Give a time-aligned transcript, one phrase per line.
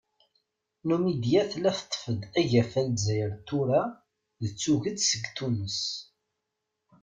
[0.87, 3.81] Numidya tella teṭṭef-d agafa n Lezzayer n tura
[4.41, 5.81] d tuget seg Tunes.